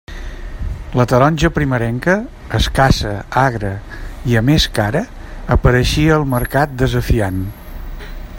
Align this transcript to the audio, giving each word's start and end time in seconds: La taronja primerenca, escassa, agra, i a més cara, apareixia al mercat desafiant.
La 0.99 1.03
taronja 1.11 1.51
primerenca, 1.57 2.15
escassa, 2.61 3.13
agra, 3.43 3.73
i 4.33 4.41
a 4.41 4.45
més 4.49 4.67
cara, 4.81 5.05
apareixia 5.59 6.17
al 6.21 6.27
mercat 6.37 6.77
desafiant. 6.83 7.43